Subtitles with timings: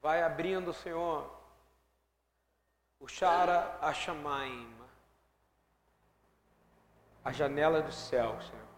[0.00, 1.30] vai abrindo, Senhor,
[3.00, 4.74] o Shara Ashamaim,
[7.24, 8.68] a janela do céu, Senhor.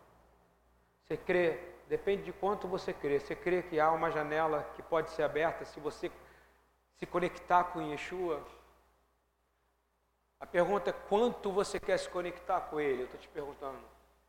[1.05, 3.19] Você crê, depende de quanto você crê.
[3.19, 6.11] Você crê que há uma janela que pode ser aberta se você
[6.97, 8.45] se conectar com Yeshua?
[10.39, 13.03] A pergunta é quanto você quer se conectar com Ele?
[13.03, 13.81] Eu estou te perguntando.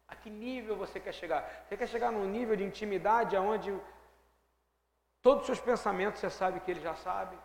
[0.07, 1.65] A que nível você quer chegar?
[1.65, 3.73] Você quer chegar num nível de intimidade onde
[5.21, 7.38] todos os seus pensamentos você sabe que Ele já sabe?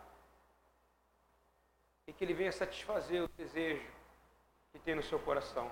[2.07, 3.89] E que Ele venha satisfazer o desejo
[4.73, 5.71] que tem no seu coração.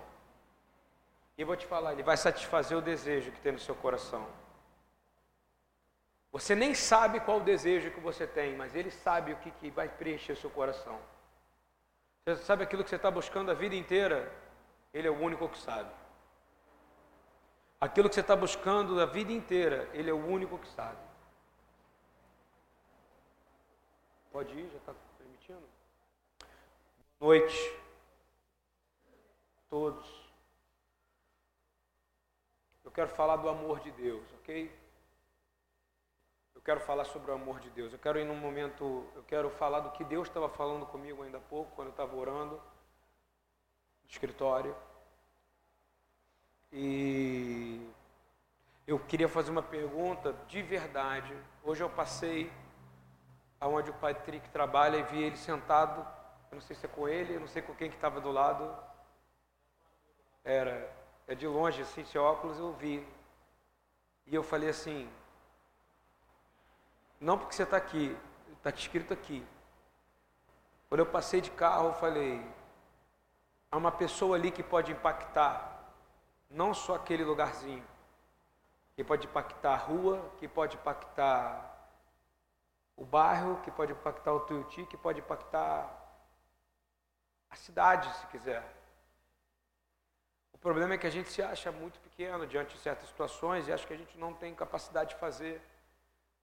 [1.37, 4.27] E eu vou te falar, Ele vai satisfazer o desejo que tem no seu coração.
[6.33, 9.71] Você nem sabe qual o desejo que você tem, mas Ele sabe o que, que
[9.71, 10.99] vai preencher o seu coração.
[12.27, 14.33] Você sabe aquilo que você está buscando a vida inteira?
[14.93, 15.91] Ele é o único que sabe.
[17.81, 20.99] Aquilo que você está buscando a vida inteira, Ele é o único que sabe.
[24.35, 25.63] Pode ir, já está permitindo?
[27.21, 27.81] Boa noite.
[29.71, 30.05] Todos.
[32.85, 34.85] Eu quero falar do amor de Deus, ok?
[36.65, 37.93] quero falar sobre o amor de Deus.
[37.93, 41.37] Eu quero ir num momento, eu quero falar do que Deus estava falando comigo ainda
[41.37, 44.75] há pouco, quando eu estava orando no escritório.
[46.73, 47.87] E
[48.87, 51.37] eu queria fazer uma pergunta de verdade.
[51.63, 52.51] Hoje eu passei
[53.61, 56.01] aonde o Patrick trabalha e vi ele sentado.
[56.51, 58.31] Eu não sei se é com ele, eu não sei com quem que estava do
[58.31, 58.75] lado.
[60.45, 60.91] Era,
[61.27, 63.07] é de longe, assim, esse óculos eu vi.
[64.27, 65.11] E eu falei assim,
[67.21, 68.17] não porque você está aqui,
[68.53, 69.47] está escrito aqui.
[70.89, 72.47] Quando eu passei de carro, eu falei:
[73.71, 75.91] há uma pessoa ali que pode impactar,
[76.51, 77.85] não só aquele lugarzinho,
[78.95, 81.74] que pode impactar a rua, que pode impactar
[82.97, 85.91] o bairro, que pode impactar o Tuiuti, que pode impactar
[87.51, 88.63] a cidade, se quiser.
[90.53, 93.73] O problema é que a gente se acha muito pequeno diante de certas situações e
[93.73, 95.61] acha que a gente não tem capacidade de fazer.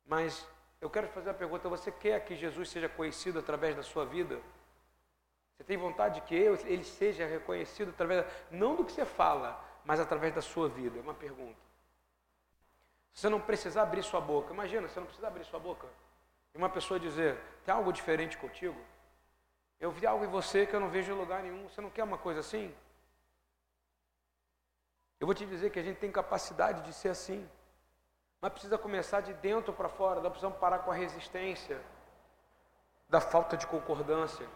[0.06, 0.47] Mas
[0.79, 4.40] eu quero fazer uma pergunta: você quer que Jesus seja conhecido através da sua vida?
[5.56, 10.00] Você tem vontade de que ele seja reconhecido através, não do que você fala, mas
[10.00, 10.97] através da sua vida?
[10.97, 11.59] É uma pergunta.
[13.13, 14.53] Você não precisa abrir sua boca.
[14.53, 15.88] Imagina, você não precisa abrir sua boca.
[16.53, 18.79] E uma pessoa dizer: tem algo diferente contigo?
[19.79, 21.67] Eu vi algo em você que eu não vejo em lugar nenhum.
[21.67, 22.73] Você não quer uma coisa assim?
[25.19, 27.47] Eu vou te dizer que a gente tem capacidade de ser assim.
[28.40, 31.79] Mas precisa começar de dentro para fora, nós precisamos parar com a resistência
[33.07, 34.47] da falta de concordância.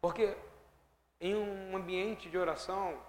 [0.00, 0.36] Porque
[1.20, 3.02] em um ambiente de oração,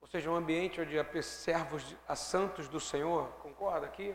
[0.00, 4.14] ou seja, um ambiente onde há servos, há santos do Senhor, concorda aqui?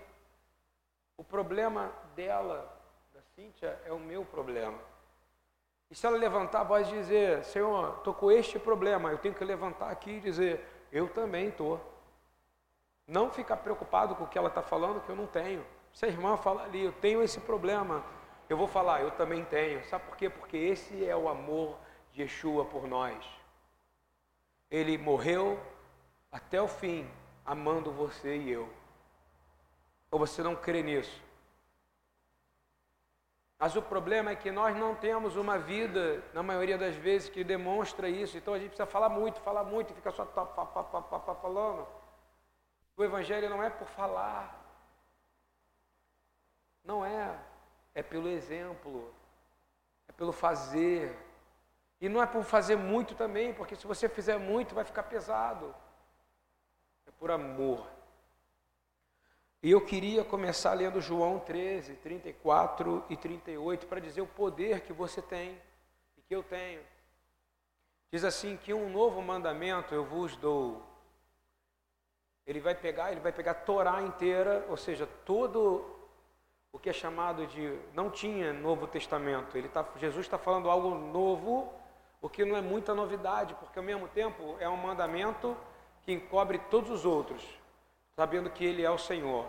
[1.17, 2.81] O problema dela,
[3.13, 4.79] da Cíntia, é o meu problema.
[5.89, 9.35] E se ela levantar a voz e dizer, Senhor, estou com este problema, eu tenho
[9.35, 11.79] que levantar aqui e dizer, eu também estou.
[13.07, 15.63] Não ficar preocupado com o que ela está falando, que eu não tenho.
[15.93, 18.03] Se a irmã fala ali, eu tenho esse problema,
[18.49, 19.83] eu vou falar, eu também tenho.
[19.85, 20.29] Sabe por quê?
[20.29, 21.77] Porque esse é o amor
[22.11, 23.23] de Yeshua por nós.
[24.71, 25.59] Ele morreu
[26.31, 27.07] até o fim,
[27.45, 28.67] amando você e eu.
[30.13, 31.19] Ou você não crê nisso?
[33.57, 37.43] Mas o problema é que nós não temos uma vida, na maioria das vezes, que
[37.43, 38.37] demonstra isso.
[38.37, 40.23] Então a gente precisa falar muito, falar muito, e fica só
[41.41, 41.87] falando.
[42.95, 44.63] O Evangelho não é por falar,
[46.83, 47.35] não é,
[47.95, 49.11] é pelo exemplo,
[50.07, 51.17] é pelo fazer.
[51.99, 55.73] E não é por fazer muito também, porque se você fizer muito vai ficar pesado.
[57.07, 57.92] É por amor.
[59.63, 64.91] E eu queria começar lendo João 13, 34 e 38 para dizer o poder que
[64.91, 65.57] você tem
[66.17, 66.81] e que eu tenho.
[68.11, 70.83] Diz assim que um novo mandamento eu vos dou
[72.45, 75.85] ele vai pegar, ele vai pegar a Torá inteira, ou seja, todo
[76.73, 79.57] o que é chamado de não tinha Novo Testamento.
[79.57, 81.71] Ele tá, Jesus está falando algo novo,
[82.21, 85.55] o que não é muita novidade, porque ao mesmo tempo é um mandamento
[86.01, 87.47] que encobre todos os outros,
[88.15, 89.45] sabendo que Ele é o Senhor.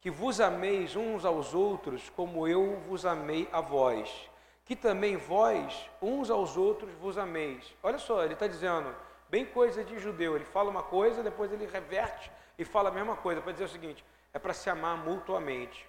[0.00, 4.30] Que vos ameis uns aos outros como eu vos amei a vós.
[4.64, 7.74] Que também vós uns aos outros vos ameis.
[7.82, 8.94] Olha só, ele está dizendo
[9.28, 10.36] bem coisa de judeu.
[10.36, 13.68] Ele fala uma coisa, depois ele reverte e fala a mesma coisa, para dizer o
[13.68, 15.88] seguinte: é para se amar mutuamente.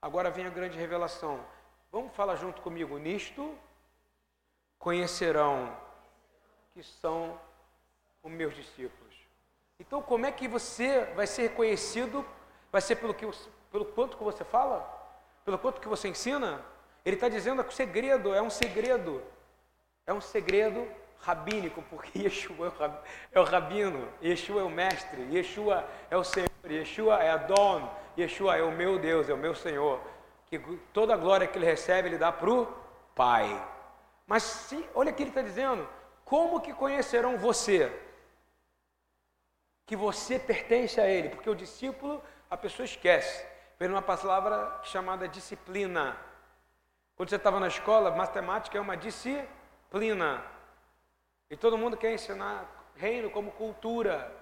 [0.00, 1.44] Agora vem a grande revelação.
[1.90, 3.56] Vamos falar junto comigo nisto?
[4.78, 5.76] Conhecerão
[6.72, 7.38] que são
[8.22, 9.01] os meus discípulos.
[9.82, 12.24] Então, como é que você vai ser reconhecido?
[12.70, 13.28] Vai ser pelo que
[13.72, 14.78] pelo quanto que você fala,
[15.44, 16.64] pelo quanto que você ensina.
[17.04, 19.20] Ele está dizendo que o segredo é um segredo,
[20.06, 20.86] é um segredo
[21.18, 22.72] rabínico, porque Yeshua
[23.32, 28.56] é o rabino, Yeshua é o mestre, Yeshua é o Senhor, Yeshua é Adon, Yeshua
[28.56, 30.00] é o meu Deus, é o meu Senhor.
[30.46, 30.60] Que
[30.92, 32.68] toda a glória que ele recebe, ele dá para o
[33.16, 33.60] Pai.
[34.28, 35.88] Mas se, olha o que ele está dizendo:
[36.24, 37.90] como que conhecerão você?
[39.86, 43.44] Que você pertence a ele, porque o discípulo, a pessoa esquece.
[43.78, 46.16] Vem uma palavra chamada disciplina.
[47.16, 50.42] Quando você estava na escola, matemática é uma disciplina.
[51.50, 54.32] E todo mundo quer ensinar reino como cultura.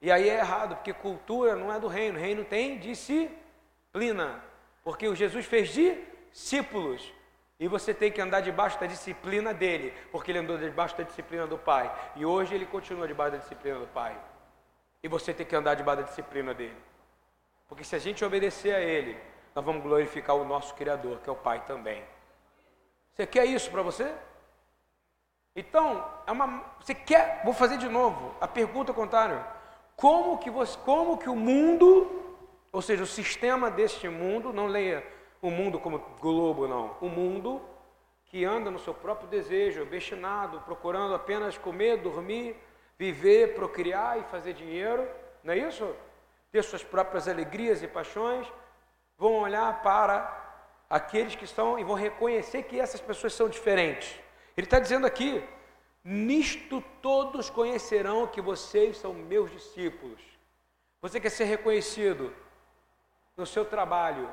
[0.00, 2.18] E aí é errado, porque cultura não é do reino.
[2.18, 4.42] reino tem disciplina.
[4.82, 7.12] Porque o Jesus fez discípulos.
[7.58, 11.46] E você tem que andar debaixo da disciplina dele, porque ele andou debaixo da disciplina
[11.46, 11.92] do Pai.
[12.16, 14.16] E hoje ele continua debaixo da disciplina do Pai.
[15.04, 16.76] E você tem que andar debaixo da disciplina dele.
[17.68, 19.14] Porque se a gente obedecer a ele,
[19.54, 22.02] nós vamos glorificar o nosso Criador, que é o Pai também.
[23.12, 24.10] Você quer isso para você?
[25.54, 29.46] Então, é uma, você quer, vou fazer de novo, a pergunta contrária.
[29.94, 32.24] Como que, você, como que o mundo,
[32.72, 35.06] ou seja, o sistema deste mundo, não leia
[35.42, 37.60] o mundo como globo, não, o mundo
[38.24, 42.56] que anda no seu próprio desejo, obstinado, procurando apenas comer, dormir,
[42.98, 45.08] viver, procriar e fazer dinheiro,
[45.42, 45.94] não é isso?
[46.50, 48.46] Ter suas próprias alegrias e paixões,
[49.18, 50.42] vão olhar para
[50.88, 54.14] aqueles que estão e vão reconhecer que essas pessoas são diferentes.
[54.56, 55.42] Ele está dizendo aqui:
[56.02, 60.20] nisto todos conhecerão que vocês são meus discípulos.
[61.00, 62.32] Você quer ser reconhecido
[63.36, 64.30] no seu trabalho,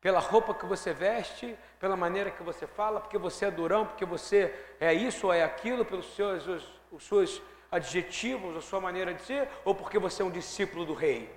[0.00, 4.04] pela roupa que você veste, pela maneira que você fala, porque você é durão, porque
[4.04, 9.22] você é isso ou é aquilo, pelos seus, os, seus adjetivos, a sua maneira de
[9.22, 11.28] ser, ou porque você é um discípulo do rei.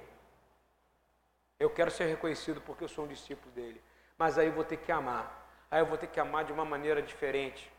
[1.60, 3.82] Eu quero ser reconhecido porque eu sou um discípulo dele.
[4.18, 6.64] Mas aí eu vou ter que amar aí eu vou ter que amar de uma
[6.64, 7.72] maneira diferente.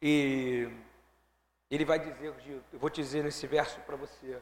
[0.00, 0.68] E
[1.70, 2.32] ele vai dizer,
[2.72, 4.40] eu vou dizer nesse verso para você: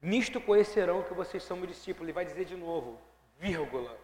[0.00, 2.06] Nisto conhecerão que vocês são meus discípulos.
[2.06, 3.00] Ele vai dizer de novo,
[3.38, 3.96] vírgula.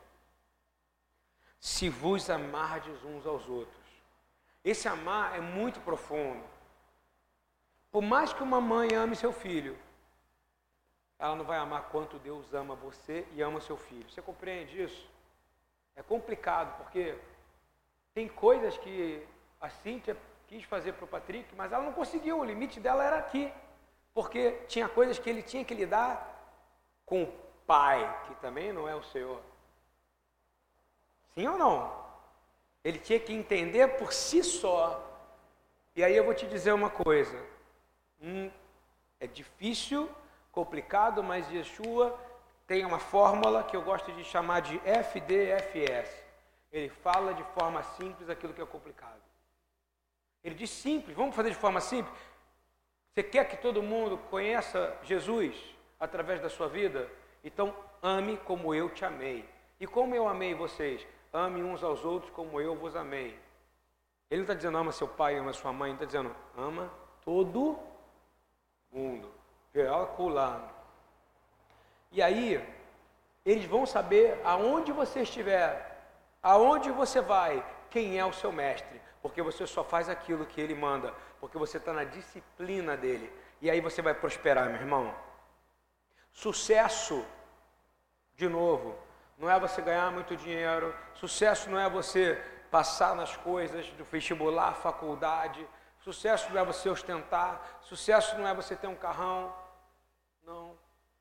[1.58, 3.82] Se vos amardes uns aos outros.
[4.64, 6.44] Esse amar é muito profundo.
[7.93, 9.79] Por mais que uma mãe ame seu filho,
[11.19, 14.09] ela não vai amar quanto Deus ama você e ama seu filho.
[14.09, 15.09] Você compreende isso?
[15.94, 17.15] É complicado, porque
[18.15, 19.25] tem coisas que
[19.61, 20.17] a Cíntia
[20.49, 23.53] quis fazer para o Patrick, mas ela não conseguiu, o limite dela era aqui.
[24.15, 26.17] Porque tinha coisas que ele tinha que lidar
[27.05, 27.33] com o
[27.67, 29.41] pai, que também não é o Senhor.
[31.35, 32.03] Sim ou não?
[32.83, 35.00] Ele tinha que entender por si só.
[35.95, 37.51] E aí eu vou te dizer uma coisa.
[38.23, 38.49] Hum,
[39.19, 40.09] é difícil,
[40.53, 42.17] complicado, mas Yeshua
[42.69, 46.25] tem uma fórmula que eu gosto de chamar de FDFS.
[46.71, 49.21] Ele fala de forma simples aquilo que é complicado.
[50.45, 52.17] Ele diz simples, vamos fazer de forma simples.
[53.13, 55.55] Você quer que todo mundo conheça Jesus
[55.99, 57.11] através da sua vida?
[57.45, 59.49] Então ame como eu te amei.
[59.81, 61.05] E como eu amei vocês?
[61.33, 63.39] Ame uns aos outros como eu vos amei.
[64.31, 66.91] Ele não está dizendo ama seu pai, ama sua mãe, ele está dizendo ama
[67.25, 67.92] todo mundo.
[69.73, 70.69] Veoculano.
[72.11, 72.62] E aí,
[73.44, 75.99] eles vão saber aonde você estiver,
[76.43, 80.75] aonde você vai, quem é o seu mestre, porque você só faz aquilo que ele
[80.75, 83.33] manda, porque você está na disciplina dele.
[83.61, 85.14] E aí você vai prosperar, meu irmão.
[86.33, 87.25] Sucesso,
[88.37, 88.97] de novo,
[89.38, 92.40] não é você ganhar muito dinheiro, sucesso não é você
[92.71, 95.66] passar nas coisas do vestibular, faculdade,
[96.02, 99.54] sucesso não é você ostentar, sucesso não é você ter um carrão,
[100.44, 100.76] não.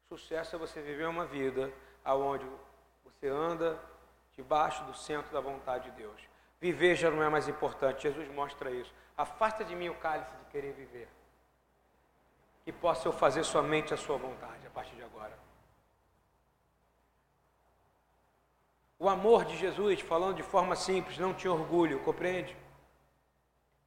[0.09, 1.71] Sucesso é você viver uma vida
[2.03, 2.45] aonde
[3.03, 3.79] você anda
[4.33, 6.21] debaixo do centro da vontade de Deus.
[6.59, 8.03] Viver já não é mais importante.
[8.03, 8.93] Jesus mostra isso.
[9.17, 11.07] Afasta de mim o cálice de querer viver.
[12.65, 15.37] Que possa eu fazer somente a sua vontade a partir de agora.
[18.99, 22.55] O amor de Jesus, falando de forma simples, não tinha orgulho, compreende?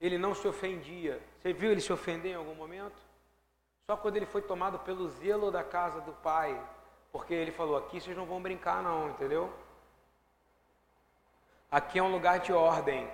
[0.04, 1.18] Ele não se ofendia.
[1.40, 3.00] Você viu ele se ofender em algum momento?
[3.86, 6.60] Só quando ele foi tomado pelo zelo da casa do Pai,
[7.10, 9.50] porque ele falou: aqui vocês não vão brincar, não, entendeu?
[11.70, 13.08] Aqui é um lugar de ordem.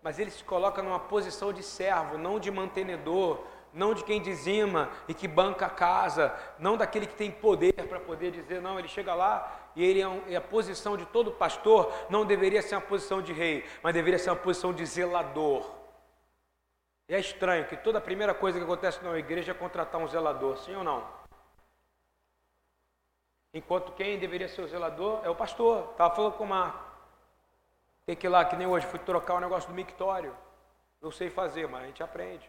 [0.00, 3.42] Mas ele se coloca numa posição de servo, não de mantenedor,
[3.74, 7.98] não de quem dizima e que banca a casa, não daquele que tem poder para
[7.98, 11.92] poder dizer, não, ele chega lá e ele é um, a posição de todo pastor
[12.08, 15.77] não deveria ser uma posição de rei, mas deveria ser uma posição de zelador.
[17.08, 20.06] E é estranho que toda a primeira coisa que acontece na igreja é contratar um
[20.06, 21.06] zelador, sim ou não?
[23.54, 25.90] Enquanto quem deveria ser o zelador é o pastor.
[25.92, 26.86] Estava falando com o Marco.
[28.04, 30.36] Tem que ir lá, que nem hoje, fui trocar o negócio do mictório.
[31.00, 32.48] Não sei fazer, mas a gente aprende.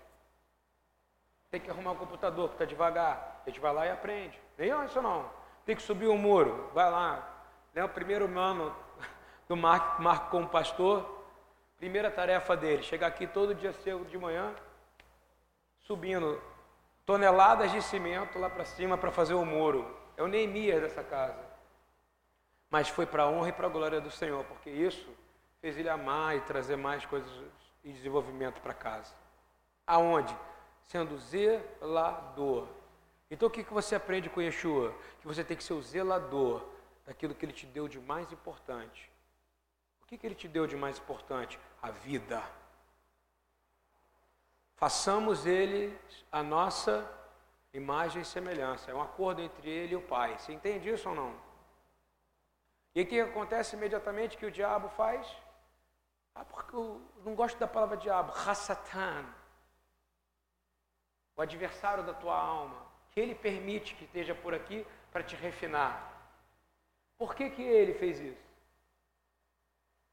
[1.50, 3.42] Tem que arrumar o um computador, que está devagar.
[3.46, 4.40] A gente vai lá e aprende.
[4.58, 5.30] Nem isso não.
[5.66, 7.44] Tem que subir o um muro, vai lá.
[7.74, 8.76] Né, o primeiro ano
[9.48, 11.19] do Marco, Marco como pastor,
[11.80, 14.54] primeira tarefa dele, chegar aqui todo dia cedo de manhã,
[15.80, 16.40] subindo
[17.06, 19.98] toneladas de cimento lá para cima para fazer o muro.
[20.18, 21.42] É o Neemias dessa casa.
[22.70, 25.10] Mas foi para a honra e para a glória do Senhor, porque isso
[25.62, 27.32] fez ele amar e trazer mais coisas
[27.84, 29.14] e desenvolvimento para casa.
[29.88, 30.36] Aonde?
[30.84, 32.68] Sendo zelador.
[33.32, 34.94] Então o que, que você aprende com Yeshua?
[35.22, 36.64] Que você tem que ser o zelador
[37.06, 39.10] daquilo que ele te deu de mais importante.
[40.10, 41.60] Que, que ele te deu de mais importante?
[41.84, 42.42] A vida.
[44.76, 45.96] Façamos ele
[46.32, 47.08] a nossa
[47.72, 48.90] imagem e semelhança.
[48.90, 50.36] É um acordo entre ele e o Pai.
[50.36, 51.40] Você entende isso ou não?
[52.96, 55.28] E o que acontece imediatamente que o diabo faz?
[56.34, 59.26] Ah, porque eu não gosto da palavra diabo, Hassatan.
[61.36, 66.34] O adversário da tua alma, que ele permite que esteja por aqui para te refinar.
[67.16, 68.49] Por que, que ele fez isso?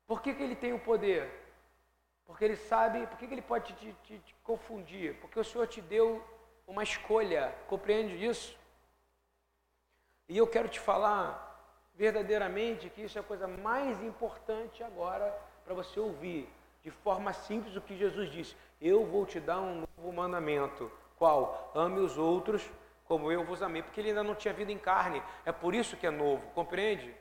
[0.06, 1.28] Por que, que ele tem o poder?
[2.26, 5.14] Porque ele sabe, por que, que ele pode te, te, te confundir?
[5.20, 6.22] Porque o Senhor te deu
[6.66, 8.56] uma escolha, compreende isso?
[10.28, 11.44] E eu quero te falar
[11.94, 15.32] verdadeiramente que isso é a coisa mais importante agora
[15.64, 16.48] para você ouvir
[16.82, 20.90] de forma simples o que Jesus disse: Eu vou te dar um novo mandamento.
[21.16, 21.70] Qual?
[21.74, 22.68] Ame os outros
[23.06, 23.82] como eu vos amei.
[23.82, 25.22] Porque ele ainda não tinha vida em carne.
[25.44, 27.14] É por isso que é novo, compreende?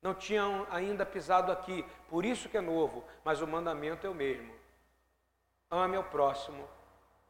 [0.00, 3.04] Não tinham ainda pisado aqui, por isso que é novo.
[3.24, 4.52] Mas o mandamento é o mesmo:
[5.70, 6.68] Ame ao próximo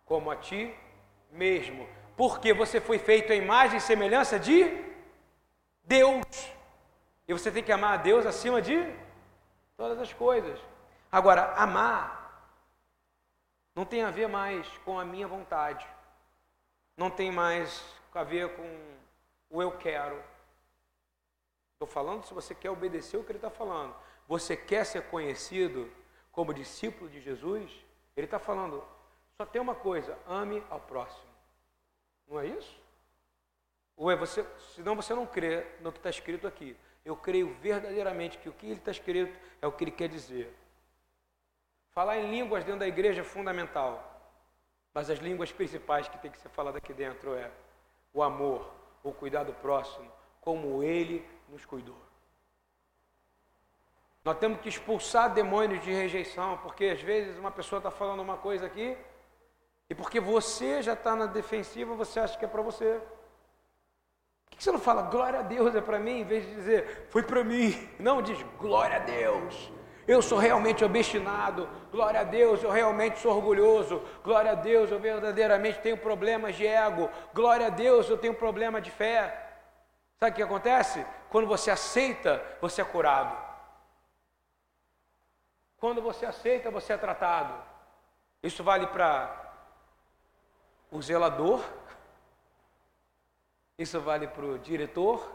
[0.04, 0.74] como a ti
[1.30, 1.88] mesmo.
[2.16, 4.64] Porque você foi feito à imagem e semelhança de
[5.84, 6.52] Deus.
[7.26, 8.82] E você tem que amar a Deus acima de
[9.76, 10.58] todas as coisas.
[11.10, 12.18] Agora, amar
[13.74, 15.86] não tem a ver mais com a minha vontade,
[16.96, 18.68] não tem mais a ver com
[19.48, 20.20] o eu quero.
[21.78, 23.94] Estou falando se você quer obedecer o que ele está falando.
[24.26, 25.90] Você quer ser conhecido
[26.32, 27.70] como discípulo de Jesus?
[28.16, 28.84] Ele está falando,
[29.36, 31.30] só tem uma coisa: ame ao próximo.
[32.26, 32.82] Não é isso?
[33.96, 34.44] Ou é você,
[34.74, 36.76] senão você não crê no que está escrito aqui
[37.08, 40.54] eu creio verdadeiramente que o que ele está escrito é o que ele quer dizer.
[41.90, 44.20] Falar em línguas dentro da igreja é fundamental,
[44.92, 47.50] mas as línguas principais que tem que ser falada aqui dentro é
[48.12, 48.70] o amor,
[49.02, 52.00] o cuidado próximo, como ele nos cuidou.
[54.24, 58.36] Nós temos que expulsar demônios de rejeição, porque às vezes uma pessoa está falando uma
[58.36, 58.96] coisa aqui,
[59.88, 63.00] e porque você já está na defensiva, você acha que é para você.
[64.44, 67.06] Por que você não fala glória a Deus é para mim, em vez de dizer
[67.08, 67.88] foi para mim?
[67.98, 69.72] Não, diz glória a Deus.
[70.06, 74.98] Eu sou realmente obstinado, glória a Deus, eu realmente sou orgulhoso, glória a Deus, eu
[74.98, 79.47] verdadeiramente tenho problemas de ego, glória a Deus, eu tenho problema de fé.
[80.18, 81.06] Sabe o que acontece?
[81.30, 83.36] Quando você aceita, você é curado.
[85.78, 87.54] Quando você aceita, você é tratado.
[88.42, 89.52] Isso vale para
[90.90, 91.64] o zelador,
[93.78, 95.32] isso vale para o diretor,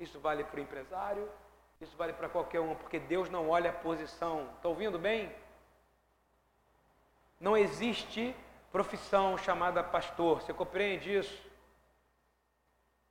[0.00, 1.30] isso vale para o empresário,
[1.78, 4.48] isso vale para qualquer um, porque Deus não olha a posição.
[4.56, 5.34] Está ouvindo bem?
[7.38, 8.34] Não existe
[8.72, 10.40] profissão chamada pastor.
[10.40, 11.45] Você compreende isso?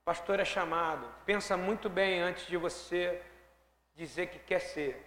[0.06, 1.12] Pastor é chamado.
[1.24, 3.20] Pensa muito bem antes de você
[3.92, 5.04] dizer que quer ser.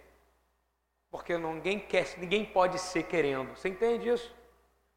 [1.10, 3.56] Porque ninguém quer, ninguém pode ser querendo.
[3.56, 4.30] Você entende isso?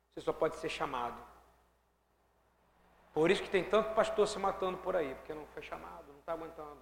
[0.10, 1.18] Você só pode ser chamado.
[3.14, 6.20] Por isso que tem tanto pastor se matando por aí, porque não foi chamado, não
[6.20, 6.82] está aguentando.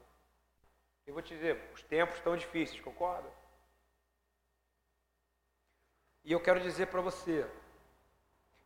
[1.06, 3.30] Eu vou te dizer, os tempos estão difíceis, concorda?
[6.24, 7.48] E eu quero dizer para você,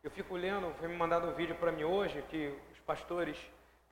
[0.02, 3.36] eu fico lendo, foi me mandado um vídeo para mim hoje, que os pastores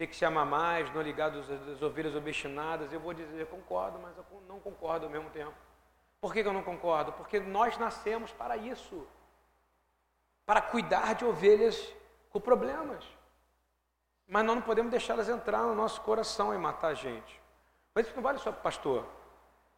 [0.07, 2.93] que se amar mais, não ligados às ovelhas obstinadas.
[2.93, 5.55] Eu vou dizer, concordo, mas eu não concordo ao mesmo tempo.
[6.21, 7.13] Por que eu não concordo?
[7.13, 9.07] Porque nós nascemos para isso.
[10.47, 11.95] Para cuidar de ovelhas
[12.31, 13.05] com problemas.
[14.27, 17.41] Mas nós não podemos deixá-las entrar no nosso coração e matar a gente.
[17.95, 19.07] Mas isso não vale só para o pastor.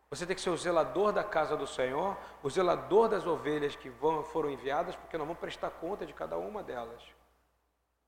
[0.09, 3.90] Você tem que ser o zelador da casa do Senhor, o zelador das ovelhas que
[3.90, 7.02] vão, foram enviadas, porque nós vamos prestar conta de cada uma delas.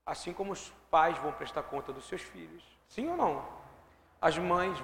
[0.09, 2.63] Assim como os pais vão prestar conta dos seus filhos.
[2.87, 3.47] Sim ou não?
[4.19, 4.75] As mães,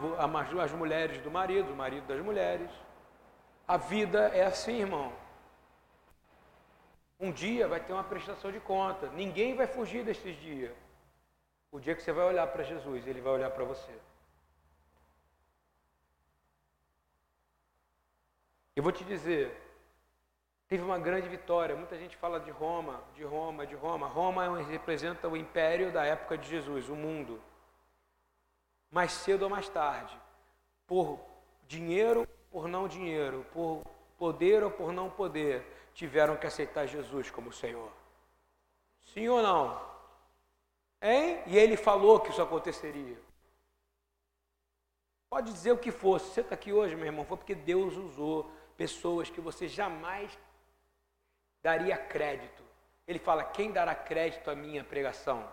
[0.64, 2.70] as mulheres do marido, o marido das mulheres.
[3.68, 5.12] A vida é assim, irmão.
[7.20, 9.10] Um dia vai ter uma prestação de conta.
[9.10, 10.78] Ninguém vai fugir desses dias.
[11.72, 13.94] O dia que você vai olhar para Jesus, ele vai olhar para você.
[18.76, 19.60] Eu vou te dizer,
[20.68, 21.76] teve uma grande vitória.
[21.76, 24.08] Muita gente fala de Roma, de Roma, de Roma.
[24.08, 27.42] Roma é representa o império da época de Jesus, o mundo.
[28.92, 30.18] Mais cedo ou mais tarde,
[30.88, 31.20] por
[31.68, 33.84] dinheiro, por não dinheiro, por
[34.18, 37.92] poder ou por não poder, tiveram que aceitar Jesus como Senhor.
[39.14, 39.82] Sim ou não?
[41.02, 41.42] Hein?
[41.48, 43.18] E ele falou que isso aconteceria.
[45.30, 46.32] Pode dizer o que fosse.
[46.32, 50.38] Você está aqui hoje, meu irmão, foi porque Deus usou pessoas que você jamais
[51.66, 52.64] daria crédito.
[53.08, 55.44] Ele fala: quem dará crédito à minha pregação?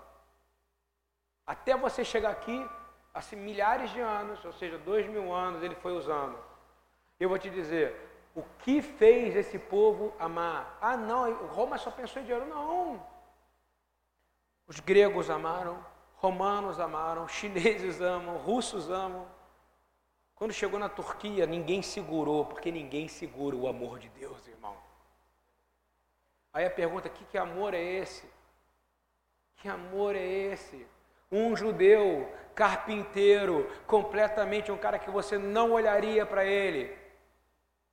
[1.46, 2.58] Até você chegar aqui,
[3.14, 6.38] assim, milhares de anos, ou seja, dois mil anos, ele foi usando.
[7.18, 7.86] Eu vou te dizer,
[8.34, 10.76] o que fez esse povo amar?
[10.82, 12.46] Ah, não, Roma só pensou em dinheiro.
[12.46, 13.02] Não.
[14.66, 15.84] Os gregos amaram,
[16.16, 19.26] romanos amaram, chineses amam, russos amam.
[20.34, 24.76] Quando chegou na Turquia, ninguém segurou, porque ninguém segura o amor de Deus, irmão.
[26.52, 28.24] Aí a pergunta: que, que amor é esse?
[29.56, 30.86] Que amor é esse?
[31.30, 36.94] Um judeu, carpinteiro, completamente um cara que você não olharia para ele,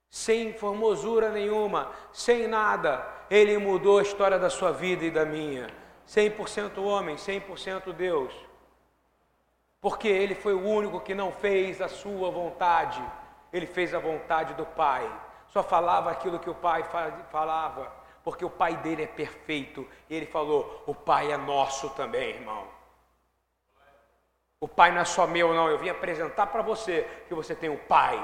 [0.09, 5.67] sem formosura nenhuma, sem nada, ele mudou a história da sua vida e da minha.
[6.07, 8.33] 100% homem, 100% Deus.
[9.79, 13.01] Porque ele foi o único que não fez a sua vontade,
[13.53, 15.09] ele fez a vontade do Pai.
[15.47, 16.83] Só falava aquilo que o Pai
[17.31, 17.93] falava,
[18.29, 19.87] porque o Pai dele é perfeito.
[20.07, 22.67] E ele falou: O Pai é nosso também, irmão.
[24.59, 25.67] O Pai não é só meu, não.
[25.67, 28.17] Eu vim apresentar para você que você tem um Pai.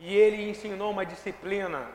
[0.00, 1.88] E ele ensinou uma disciplina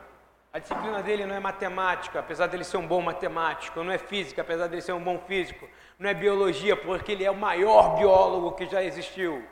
[0.50, 4.40] a disciplina dele não é matemática, apesar dele ser um bom matemático, não é física,
[4.40, 8.52] apesar dele ser um bom físico, não é biologia, porque ele é o maior biólogo
[8.52, 9.44] que já existiu.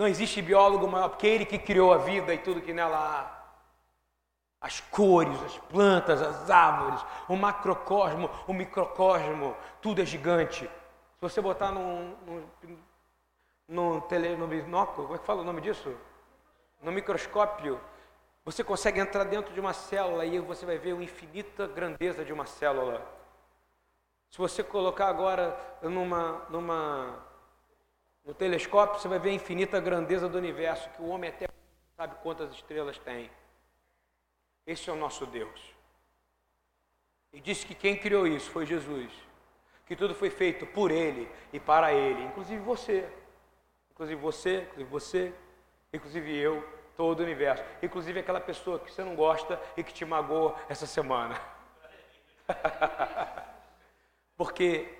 [0.00, 3.38] Não existe biólogo maior, porque ele que criou a vida e tudo que nela há.
[4.58, 10.64] As cores, as plantas, as árvores, o macrocosmo, o microcosmo, tudo é gigante.
[10.64, 12.48] Se você botar no, no,
[13.68, 15.94] no, tele, no binóculo, como é que fala o nome disso?
[16.82, 17.78] No microscópio,
[18.42, 22.32] você consegue entrar dentro de uma célula e você vai ver a infinita grandeza de
[22.32, 23.06] uma célula.
[24.30, 27.18] Se você colocar agora numa, numa,
[28.24, 31.48] no telescópio, você vai ver a infinita grandeza do universo, que o homem até
[31.96, 33.30] sabe quantas estrelas tem.
[34.66, 35.60] Esse é o nosso Deus.
[37.32, 39.12] E disse que quem criou isso foi Jesus.
[39.86, 43.08] Que tudo foi feito por Ele e para Ele, inclusive você.
[43.90, 45.34] Inclusive você, inclusive você,
[45.92, 50.04] inclusive eu todo o universo, inclusive aquela pessoa que você não gosta e que te
[50.04, 51.40] magoou essa semana.
[54.36, 54.98] Porque,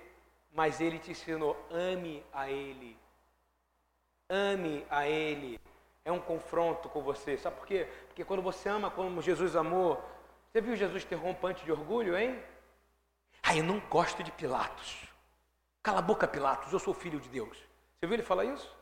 [0.51, 2.97] mas ele te ensinou, ame a ele.
[4.31, 5.59] Ame a ele.
[6.05, 7.37] É um confronto com você.
[7.37, 7.87] Sabe por quê?
[8.07, 10.01] Porque quando você ama como Jesus amou,
[10.49, 12.41] você viu Jesus ter rompante de orgulho, hein?
[13.43, 15.05] Ah, eu não gosto de Pilatos.
[15.83, 17.57] Cala a boca, Pilatos, eu sou filho de Deus.
[17.57, 18.73] Você viu ele falar isso?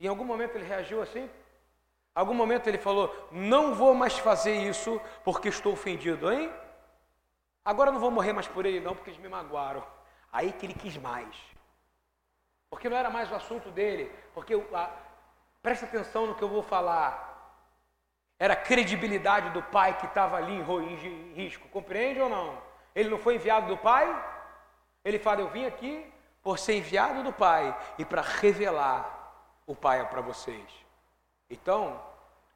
[0.00, 1.28] Em algum momento ele reagiu assim?
[2.14, 6.50] Algum momento ele falou: Não vou mais fazer isso porque estou ofendido, hein?
[7.64, 9.86] Agora não vou morrer mais por ele, não, porque eles me magoaram.
[10.32, 11.36] Aí que ele quis mais.
[12.70, 14.12] Porque não era mais o assunto dele.
[14.34, 14.90] Porque, a,
[15.62, 17.24] presta atenção no que eu vou falar.
[18.38, 21.68] Era a credibilidade do pai que estava ali em risco.
[21.68, 22.60] Compreende ou não?
[22.94, 24.06] Ele não foi enviado do pai?
[25.04, 29.16] Ele fala: Eu vim aqui por ser enviado do pai e para revelar
[29.66, 30.86] o pai para vocês.
[31.48, 32.00] Então,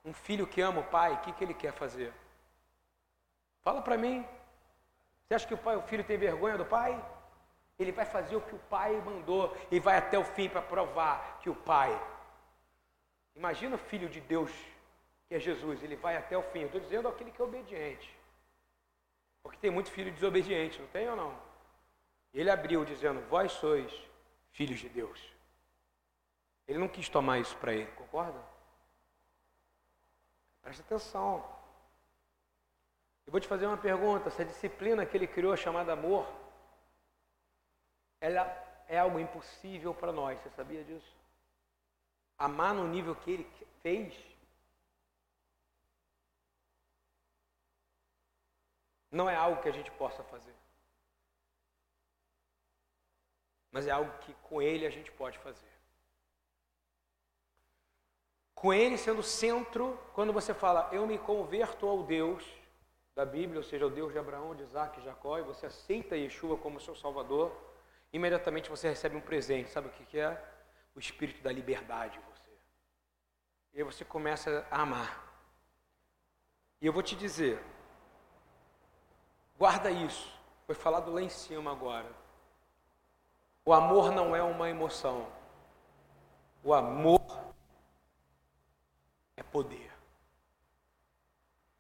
[0.05, 2.13] um filho que ama o pai, o que, que ele quer fazer?
[3.63, 4.27] Fala para mim.
[5.27, 7.01] Você acha que o, pai, o filho tem vergonha do pai?
[7.81, 11.39] Ele vai fazer o que o pai mandou e vai até o fim para provar
[11.41, 11.91] que o pai.
[13.35, 14.53] Imagina o filho de Deus,
[15.27, 16.61] que é Jesus, ele vai até o fim.
[16.61, 18.15] Eu estou dizendo aquele que é obediente.
[19.43, 21.35] Porque tem muito filho desobediente, não tem ou não?
[22.35, 23.91] Ele abriu dizendo: Vós sois
[24.53, 25.19] filhos de Deus.
[26.69, 28.39] Ele não quis tomar isso para ele, concorda?
[30.61, 31.43] Preste atenção.
[33.27, 36.40] Eu vou te fazer uma pergunta: essa disciplina que ele criou, chamada amor,
[38.21, 38.45] ela
[38.89, 41.17] é algo impossível para nós, você sabia disso?
[42.39, 43.51] Amar no nível que ele
[43.83, 44.15] fez.
[49.11, 50.55] Não é algo que a gente possa fazer.
[53.73, 55.71] Mas é algo que com ele a gente pode fazer
[58.61, 62.45] com ele sendo centro, quando você fala, eu me converto ao Deus
[63.17, 66.15] da Bíblia, ou seja, o Deus de Abraão, de Isaac e Jacó, e você aceita
[66.15, 67.51] Yeshua como seu Salvador,
[68.13, 69.71] imediatamente você recebe um presente.
[69.71, 70.43] Sabe o que é?
[70.95, 72.51] O espírito da liberdade em você.
[73.73, 75.31] E aí você começa a amar.
[76.81, 77.63] E eu vou te dizer,
[79.59, 80.33] guarda isso.
[80.67, 82.11] Foi falado lá em cima agora.
[83.65, 85.31] O amor não é uma emoção.
[86.63, 87.21] O amor
[89.37, 89.91] é poder.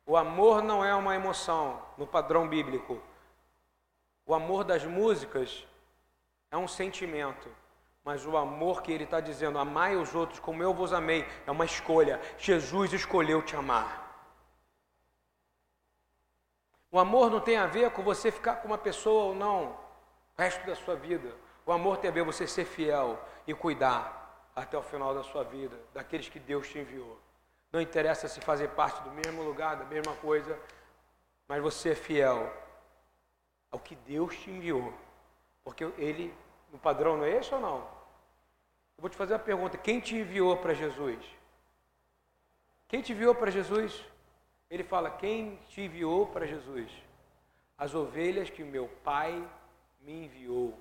[0.07, 3.01] O amor não é uma emoção no padrão bíblico.
[4.27, 5.67] O amor das músicas
[6.51, 7.49] é um sentimento.
[8.03, 11.51] Mas o amor que ele está dizendo, amai os outros como eu vos amei, é
[11.51, 12.21] uma escolha.
[12.39, 14.09] Jesus escolheu te amar.
[16.91, 20.43] O amor não tem a ver com você ficar com uma pessoa ou não, o
[20.43, 21.33] resto da sua vida.
[21.65, 25.23] O amor tem a ver com você ser fiel e cuidar até o final da
[25.23, 27.17] sua vida, daqueles que Deus te enviou.
[27.71, 30.59] Não interessa se fazer parte do mesmo lugar, da mesma coisa,
[31.47, 32.53] mas você é fiel
[33.71, 34.93] ao que Deus te enviou.
[35.65, 36.35] Porque ele,
[36.73, 37.79] o padrão não é esse ou não?
[38.97, 41.19] Eu vou te fazer uma pergunta: quem te enviou para Jesus?
[42.89, 44.05] Quem te enviou para Jesus?
[44.69, 46.91] Ele fala: Quem te enviou para Jesus?
[47.79, 49.49] As ovelhas que meu pai
[50.01, 50.79] me enviou.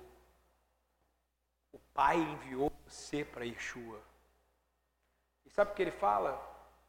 [1.72, 4.00] O pai enviou você para Yeshua.
[5.46, 6.40] E sabe o que ele fala?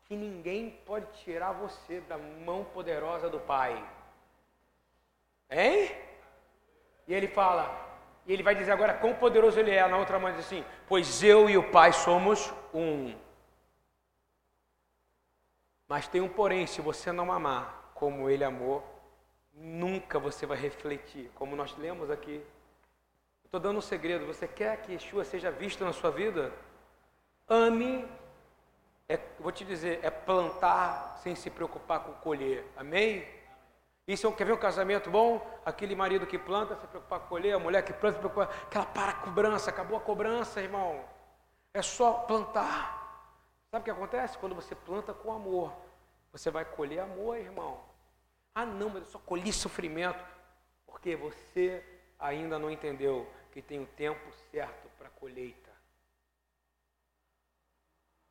[0.05, 3.73] Que ninguém pode tirar você da mão poderosa do pai.
[5.49, 6.10] Hein?
[7.11, 7.69] E ele fala,
[8.25, 9.85] e ele vai dizer agora quão poderoso ele é.
[9.85, 13.13] Na outra mão diz assim: Pois eu e o pai somos um.
[15.89, 18.81] Mas tem um porém, se você não amar como ele amou,
[19.53, 22.41] nunca você vai refletir, como nós lemos aqui.
[23.43, 26.53] Estou dando um segredo, você quer que Yeshua seja visto na sua vida?
[27.45, 28.07] Ame,
[29.09, 32.65] é, vou te dizer, é plantar sem se preocupar com colher.
[32.77, 33.27] Amém?
[34.07, 35.45] Isso quer ver um casamento bom?
[35.63, 38.85] Aquele marido que planta se preocupar com colher, a mulher que planta se preocupar, aquela
[38.85, 41.05] para cobrança, acabou a cobrança, irmão.
[41.73, 43.01] É só plantar.
[43.69, 44.37] Sabe o que acontece?
[44.37, 45.71] Quando você planta com amor,
[46.31, 47.81] você vai colher amor, irmão.
[48.53, 50.23] Ah, não, mas eu só colhi sofrimento.
[50.85, 51.83] Porque você
[52.19, 55.71] ainda não entendeu que tem o tempo certo para a colheita.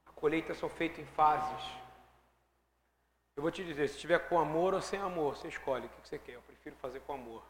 [0.06, 1.64] A colheita são feitas em fases.
[3.36, 6.08] Eu vou te dizer, se tiver com amor ou sem amor, você escolhe o que
[6.08, 6.34] você quer.
[6.34, 7.42] Eu prefiro fazer com amor.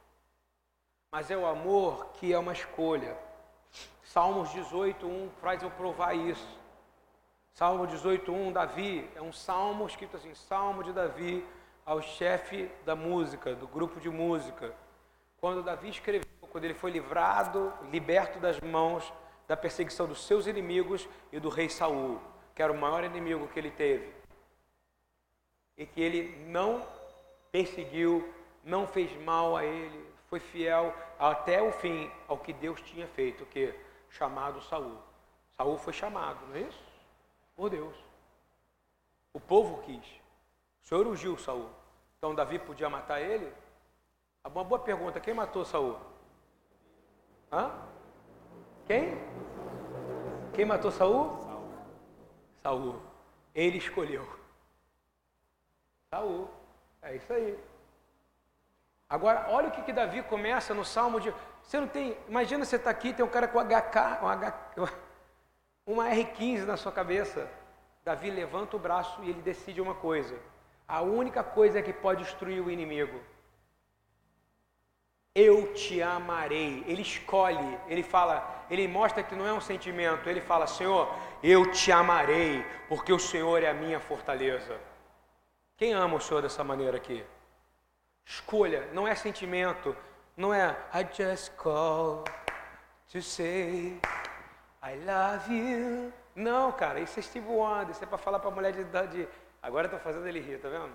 [1.10, 3.16] Mas é o amor que é uma escolha.
[4.02, 6.60] Salmos 18, 1 faz eu provar isso.
[7.52, 11.44] Salmo 18:1, Davi, é um salmo escrito assim, Salmo de Davi
[11.84, 14.74] ao chefe da música, do grupo de música.
[15.38, 19.12] Quando Davi escreveu, quando ele foi livrado, liberto das mãos
[19.46, 22.20] da perseguição dos seus inimigos e do rei Saul,
[22.54, 24.19] que era o maior inimigo que ele teve.
[25.80, 26.86] E que ele não
[27.50, 33.08] perseguiu, não fez mal a ele, foi fiel até o fim ao que Deus tinha
[33.08, 33.74] feito, que
[34.10, 34.96] chamado Saul.
[35.56, 36.90] Saul foi chamado, não é isso?
[37.60, 37.94] por Deus.
[39.34, 40.04] O povo quis.
[40.82, 41.68] O Senhor ungiu Saul.
[42.16, 43.52] Então Davi podia matar ele?
[44.42, 45.98] Uma boa pergunta, quem matou Saul?
[47.52, 47.70] Hã?
[48.86, 49.10] Quem?
[50.54, 51.32] Quem matou Saul?
[51.42, 51.68] Saul.
[52.62, 53.02] Saul.
[53.54, 54.39] Ele escolheu.
[56.12, 56.50] Saul.
[57.02, 57.56] É isso aí.
[59.08, 61.32] Agora, olha o que, que Davi começa no Salmo de.
[61.62, 62.16] Você não tem.
[62.28, 64.92] Imagina você está aqui, tem um cara com HK, um HK,
[65.86, 67.48] uma R15 na sua cabeça.
[68.04, 70.36] Davi levanta o braço e ele decide uma coisa.
[70.88, 73.20] A única coisa que pode destruir o inimigo.
[75.32, 76.82] Eu te amarei.
[76.88, 80.28] Ele escolhe, ele fala, ele mostra que não é um sentimento.
[80.28, 81.08] Ele fala: Senhor,
[81.40, 84.89] eu te amarei, porque o Senhor é a minha fortaleza.
[85.80, 87.24] Quem ama o Senhor dessa maneira aqui?
[88.26, 89.96] Escolha, não é sentimento,
[90.36, 92.22] não é I just call
[93.10, 93.98] to say
[94.82, 96.12] I love you.
[96.34, 99.26] Não, cara, isso é Steve Wonder, isso é para falar para a mulher de idade.
[99.62, 100.92] Agora eu fazendo ele rir, tá vendo?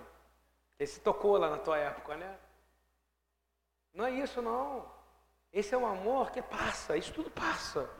[0.78, 2.36] Esse tocou lá na tua época, né?
[3.92, 4.88] Não é isso, não.
[5.52, 7.90] Esse é um amor que passa, isso tudo passa.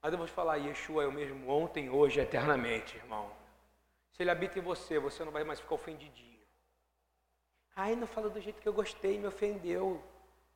[0.00, 3.30] Mas eu vou te falar, Yeshua é o mesmo ontem, hoje, eternamente, irmão.
[4.18, 6.44] Se ele habita em você, você não vai mais ficar ofendidinho.
[7.76, 10.02] Ai, não fala do jeito que eu gostei, me ofendeu.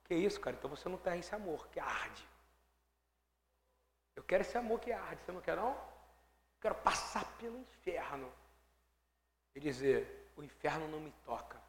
[0.02, 0.56] Que isso, cara?
[0.56, 2.26] Então você não tem esse amor que arde.
[4.16, 5.70] Eu quero esse amor que arde, você não quer não?
[5.70, 8.32] Eu quero passar pelo inferno
[9.54, 11.62] e dizer, o inferno não me toca,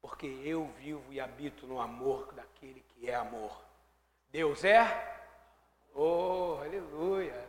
[0.00, 3.60] porque eu vivo e habito no amor daquele que é amor.
[4.30, 4.84] Deus é?
[5.92, 7.44] Oh, aleluia!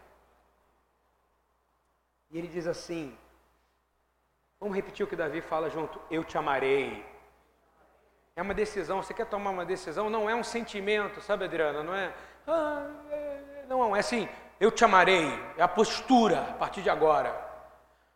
[2.32, 3.16] E ele diz assim,
[4.66, 7.06] vamos repetir o que Davi fala junto, eu te amarei.
[8.36, 9.04] É uma decisão.
[9.04, 10.10] Você quer tomar uma decisão?
[10.10, 11.84] Não é um sentimento, sabe, Adriana?
[11.84, 12.12] Não é.
[12.48, 14.28] Ah, é não, é assim.
[14.60, 15.28] Eu te amarei.
[15.56, 17.32] É a postura a partir de agora.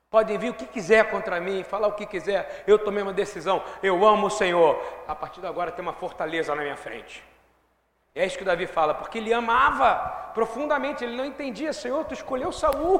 [0.10, 2.64] Podem vir o que quiser contra mim, falar o que quiser.
[2.66, 3.64] Eu tomei uma decisão.
[3.84, 4.84] Eu amo o Senhor.
[5.08, 7.24] A partir de agora tem uma fortaleza na minha frente.
[8.16, 12.52] É isso que Davi fala, porque ele amava profundamente, ele não entendia, Senhor, tu escolheu
[12.52, 13.00] Saul.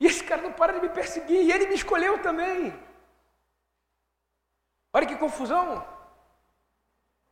[0.00, 2.72] E esse cara não para de me perseguir, e ele me escolheu também.
[4.92, 5.86] Olha que confusão.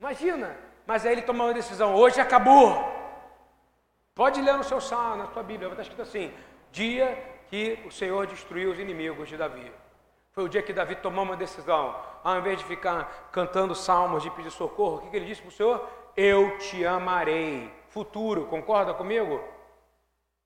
[0.00, 0.56] Imagina.
[0.86, 2.94] Mas aí ele tomou uma decisão, hoje acabou.
[4.14, 6.32] Pode ler no seu salmo, na sua Bíblia, estar escrito assim:
[6.70, 7.16] dia
[7.48, 9.72] que o Senhor destruiu os inimigos de Davi.
[10.32, 11.96] Foi o dia que Davi tomou uma decisão.
[12.22, 15.48] Ao invés de ficar cantando salmos de pedir socorro, o que, que ele disse para
[15.48, 15.88] o Senhor?
[16.16, 17.72] Eu te amarei.
[17.88, 19.42] Futuro, concorda comigo?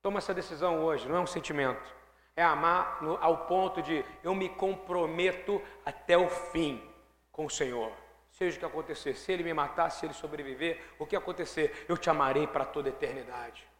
[0.02, 1.99] Toma essa decisão hoje, não é um sentimento.
[2.40, 6.82] É amar no, ao ponto de eu me comprometo até o fim
[7.30, 7.92] com o Senhor.
[8.30, 11.98] Seja o que acontecer, se ele me matar, se ele sobreviver, o que acontecer, eu
[11.98, 13.70] te amarei para toda a eternidade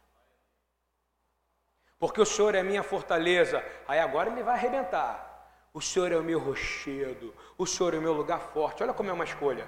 [2.01, 3.63] porque o Senhor é minha fortaleza.
[3.87, 5.69] Aí agora ele vai arrebentar.
[5.71, 8.81] O Senhor é o meu rochedo, o Senhor é o meu lugar forte.
[8.81, 9.67] Olha como é uma escolha.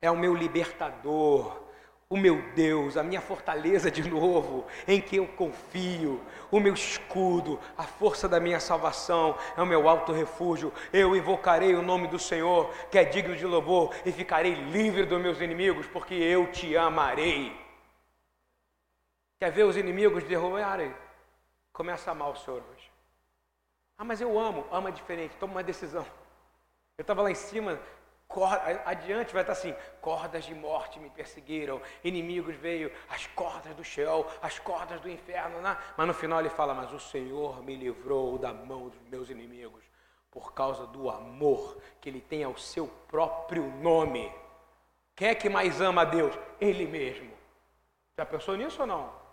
[0.00, 1.63] É o meu libertador,
[2.14, 7.58] o meu Deus, a minha fortaleza de novo, em que eu confio, o meu escudo,
[7.76, 10.72] a força da minha salvação, é o meu alto refúgio.
[10.92, 15.20] Eu invocarei o nome do Senhor, que é digno de louvor, e ficarei livre dos
[15.20, 17.52] meus inimigos, porque eu te amarei.
[19.40, 20.94] Quer ver os inimigos derrubarem?
[21.72, 22.92] Começa a amar o Senhor hoje.
[23.98, 24.64] Ah, mas eu amo.
[24.70, 25.34] Ama diferente.
[25.40, 26.06] Toma uma decisão.
[26.96, 27.80] Eu estava lá em cima,
[28.84, 34.26] adiante vai estar assim: cordas de morte me perseguiram, inimigos veio, as cordas do céu,
[34.42, 35.60] as cordas do inferno.
[35.60, 35.76] Né?
[35.96, 39.84] Mas no final ele fala: Mas o Senhor me livrou da mão dos meus inimigos,
[40.30, 44.32] por causa do amor que ele tem ao seu próprio nome.
[45.14, 46.36] Quem é que mais ama a Deus?
[46.60, 47.32] Ele mesmo.
[48.16, 49.24] Já pensou nisso ou não?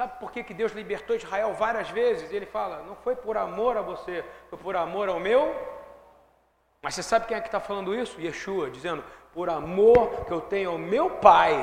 [0.00, 2.30] Sabe por que, que Deus libertou Israel várias vezes?
[2.30, 5.77] Ele fala: não foi por amor a você, foi por amor ao meu.
[6.80, 8.20] Mas você sabe quem é que está falando isso?
[8.20, 11.54] Yeshua, dizendo: por amor que eu tenho ao meu Pai,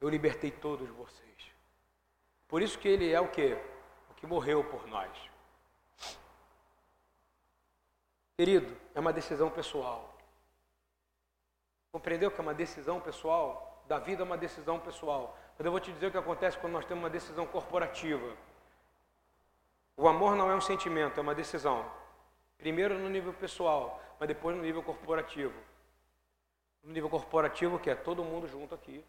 [0.00, 1.26] eu libertei todos vocês.
[2.48, 3.56] Por isso que ele é o que?
[4.10, 5.10] O que morreu por nós.
[8.36, 10.14] Querido, é uma decisão pessoal.
[11.90, 13.82] Compreendeu que é uma decisão pessoal?
[13.88, 15.36] Da vida é uma decisão pessoal.
[15.56, 18.36] Mas eu vou te dizer o que acontece quando nós temos uma decisão corporativa.
[19.96, 21.90] O amor não é um sentimento, é uma decisão.
[22.58, 25.54] Primeiro no nível pessoal, mas depois no nível corporativo.
[26.82, 29.04] No nível corporativo, que é todo mundo junto aqui.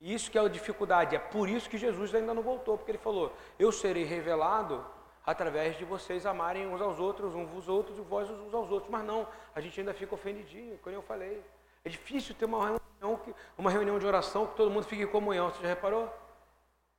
[0.00, 1.14] E isso que é a dificuldade.
[1.14, 4.84] É por isso que Jesus ainda não voltou, porque ele falou: Eu serei revelado
[5.26, 8.90] através de vocês amarem uns aos outros, uns aos outros e vós uns aos outros.
[8.90, 11.44] Mas não, a gente ainda fica ofendidinho, como eu falei.
[11.84, 13.20] É difícil ter uma reunião,
[13.56, 15.50] uma reunião de oração que todo mundo fique em comunhão.
[15.50, 16.12] Você já reparou?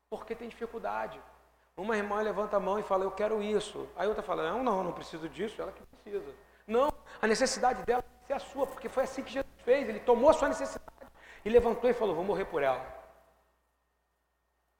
[0.10, 1.20] Porque tem dificuldade.
[1.76, 3.88] Uma irmã levanta a mão e fala, eu quero isso.
[3.96, 6.34] Aí outra fala, não, não, não preciso disso, ela que precisa.
[6.68, 9.88] Não, a necessidade dela é a sua, porque foi assim que Jesus fez.
[9.88, 10.92] Ele tomou a sua necessidade
[11.44, 12.86] e levantou e falou, vou morrer por ela.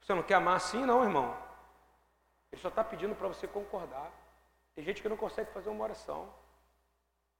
[0.00, 1.36] Você não quer amar assim, não, irmão?
[2.50, 4.10] Ele só está pedindo para você concordar.
[4.74, 6.32] Tem gente que não consegue fazer uma oração.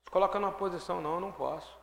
[0.05, 1.79] Se coloca numa posição, não, eu não posso.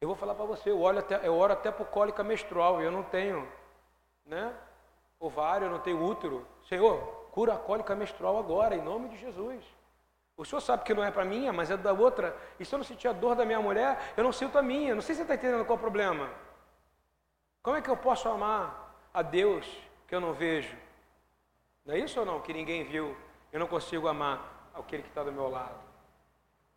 [0.00, 2.92] Eu vou falar para você, eu, olho até, eu oro até por cólica menstrual, eu
[2.92, 3.50] não tenho
[4.26, 4.54] né,
[5.18, 6.46] ovário, eu não tenho útero.
[6.68, 6.98] Senhor,
[7.30, 9.64] cura a cólica menstrual agora, em nome de Jesus.
[10.36, 12.36] O senhor sabe que não é para minha, mas é da outra.
[12.60, 14.94] E se eu não sentir a dor da minha mulher, eu não sinto a minha.
[14.94, 16.30] Não sei se você está entendendo qual é o problema.
[17.62, 19.66] Como é que eu posso amar a Deus
[20.06, 20.76] que eu não vejo?
[21.86, 22.40] Não é isso ou não?
[22.40, 23.16] Que ninguém viu.
[23.50, 25.86] Eu não consigo amar aquele que está do meu lado.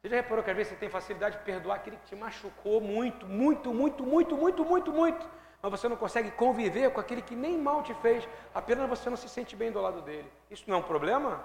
[0.01, 2.79] Você já reparou que às vezes você tem facilidade de perdoar aquele que te machucou
[2.79, 5.29] muito, muito, muito, muito, muito, muito, muito,
[5.61, 9.17] mas você não consegue conviver com aquele que nem mal te fez, apenas você não
[9.17, 10.31] se sente bem do lado dele.
[10.49, 11.43] Isso não é um problema?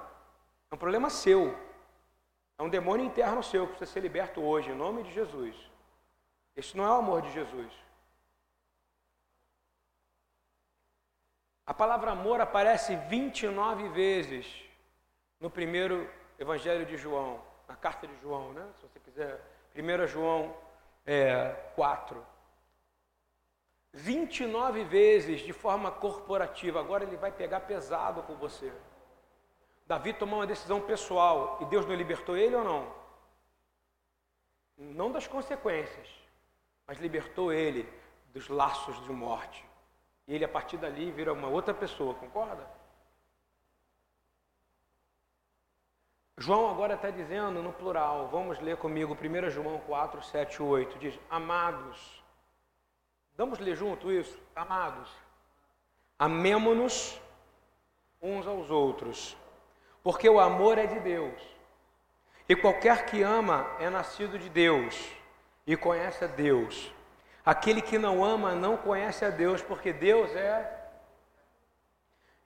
[0.70, 1.56] É um problema seu.
[2.58, 5.56] É um demônio interno seu que precisa ser liberto hoje, em nome de Jesus.
[6.56, 7.72] Isso não é o amor de Jesus.
[11.66, 14.46] A palavra amor aparece 29 vezes
[15.40, 18.66] no primeiro evangelho de João na carta de João, né?
[18.76, 19.40] se você quiser,
[19.74, 20.54] 1 João
[21.06, 22.24] é, 4.
[23.94, 28.72] 29 vezes de forma corporativa, agora ele vai pegar pesado com você.
[29.86, 32.92] Davi tomou uma decisão pessoal e Deus não libertou ele ou não?
[34.76, 36.08] Não das consequências,
[36.84, 37.88] mas libertou ele
[38.32, 39.64] dos laços de morte.
[40.26, 42.68] E ele a partir dali vira uma outra pessoa, concorda?
[46.36, 51.20] João agora está dizendo no plural, vamos ler comigo 1 João 4, 7, 8, diz,
[51.30, 52.23] amados,
[53.36, 54.38] vamos ler junto isso?
[54.54, 55.08] Amados,
[56.18, 57.20] amemo-nos
[58.20, 59.36] uns aos outros,
[60.02, 61.40] porque o amor é de Deus,
[62.48, 65.10] e qualquer que ama é nascido de Deus
[65.66, 66.92] e conhece a Deus.
[67.44, 70.80] Aquele que não ama não conhece a Deus, porque Deus é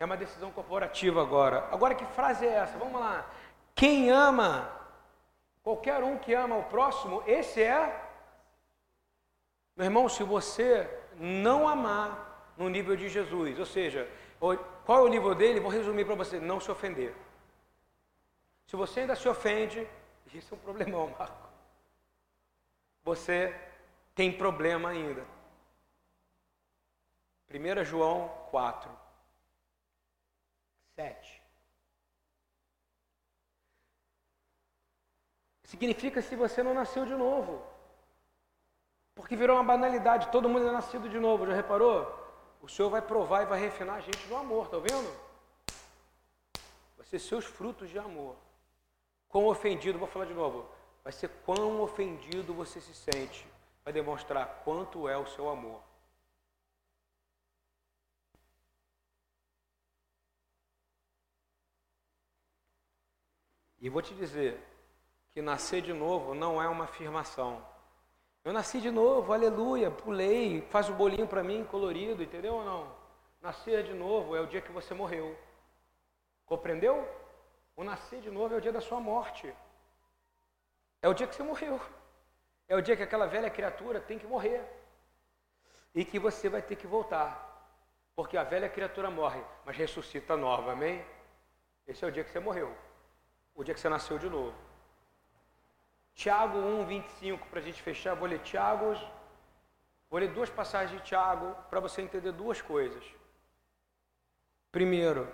[0.00, 1.66] é uma decisão corporativa agora.
[1.72, 2.78] Agora que frase é essa?
[2.78, 3.26] Vamos lá.
[3.74, 4.70] Quem ama,
[5.62, 8.04] qualquer um que ama o próximo, esse é.
[9.78, 14.10] Meu irmão, se você não amar no nível de Jesus, ou seja,
[14.84, 15.60] qual é o nível dele?
[15.60, 17.14] Vou resumir para você: não se ofender.
[18.66, 19.88] Se você ainda se ofende,
[20.34, 21.48] isso é um problemão, Marco.
[23.04, 23.54] Você
[24.16, 25.24] tem problema ainda.
[27.48, 28.90] 1 João 4,
[30.96, 31.42] 7.
[35.62, 37.64] Significa se você não nasceu de novo.
[39.18, 42.06] Porque virou uma banalidade, todo mundo é nascido de novo, já reparou?
[42.62, 45.12] O Senhor vai provar e vai refinar a gente no amor, tá vendo?
[46.96, 48.36] Vai ser seus frutos de amor.
[49.28, 50.70] Quão ofendido, vou falar de novo,
[51.02, 53.44] vai ser quão ofendido você se sente,
[53.84, 55.82] vai demonstrar quanto é o seu amor.
[63.80, 64.64] E vou te dizer,
[65.32, 67.66] que nascer de novo não é uma afirmação.
[68.48, 72.64] Eu nasci de novo, aleluia, pulei, faz o um bolinho para mim colorido, entendeu ou
[72.64, 72.90] não?
[73.42, 75.38] Nascer de novo é o dia que você morreu.
[76.46, 77.06] Compreendeu?
[77.76, 79.54] O nascer de novo é o dia da sua morte.
[81.02, 81.78] É o dia que você morreu.
[82.66, 84.64] É o dia que aquela velha criatura tem que morrer.
[85.94, 87.30] E que você vai ter que voltar.
[88.16, 91.04] Porque a velha criatura morre, mas ressuscita nova, amém?
[91.86, 92.74] Esse é o dia que você morreu.
[93.54, 94.67] O dia que você nasceu de novo.
[96.18, 98.92] Tiago 1, 25, para a gente fechar, vou ler Tiago,
[100.10, 103.04] vou ler duas passagens de Tiago para você entender duas coisas.
[104.72, 105.32] Primeiro,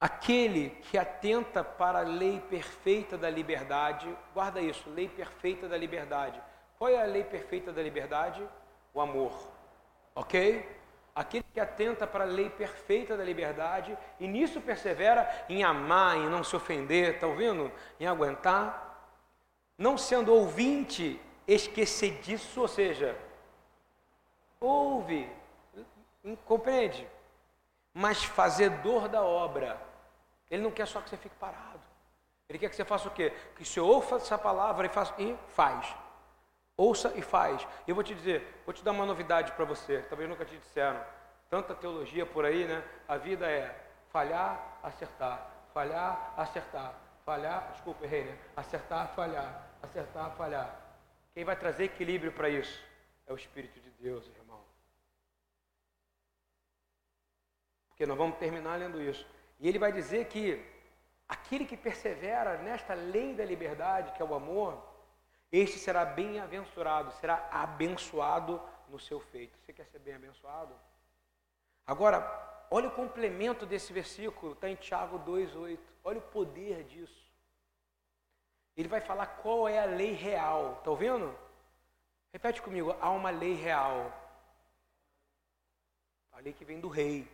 [0.00, 6.42] aquele que atenta para a lei perfeita da liberdade, guarda isso, lei perfeita da liberdade.
[6.78, 8.48] Qual é a lei perfeita da liberdade?
[8.94, 9.52] O amor.
[10.14, 10.73] Ok?
[11.14, 16.28] Aquele que atenta para a lei perfeita da liberdade e nisso persevera em amar, em
[16.28, 17.70] não se ofender, está ouvindo?
[18.00, 19.12] Em aguentar,
[19.78, 23.16] não sendo ouvinte esquecediço, ou seja,
[24.60, 25.30] ouve,
[26.44, 27.06] compreende,
[27.92, 29.80] mas fazedor da obra.
[30.50, 31.80] Ele não quer só que você fique parado.
[32.48, 33.32] Ele quer que você faça o quê?
[33.56, 35.94] Que você ouça essa palavra e, faça, e faz.
[36.76, 37.66] Ouça e faz.
[37.86, 41.04] Eu vou te dizer, vou te dar uma novidade para você, talvez nunca te disseram.
[41.48, 42.84] Tanta teologia por aí, né?
[43.06, 43.74] A vida é
[44.10, 48.38] falhar, acertar, falhar, acertar, falhar, desculpa, errei, né?
[48.56, 50.80] Acertar, falhar, acertar, falhar.
[51.32, 52.82] Quem vai trazer equilíbrio para isso
[53.26, 54.62] é o Espírito de Deus, irmão.
[57.88, 59.24] Porque nós vamos terminar lendo isso.
[59.60, 60.64] E ele vai dizer que
[61.28, 64.93] aquele que persevera nesta lei da liberdade, que é o amor,
[65.56, 69.56] este será bem-aventurado, será abençoado no seu feito.
[69.58, 70.74] Você quer ser bem abençoado?
[71.86, 75.78] Agora, olha o complemento desse versículo, está em Tiago 2,8.
[76.02, 77.24] Olha o poder disso.
[78.76, 80.74] Ele vai falar qual é a lei real.
[80.78, 81.38] Está ouvindo?
[82.32, 84.12] Repete comigo, há uma lei real.
[86.32, 87.30] A lei que vem do rei.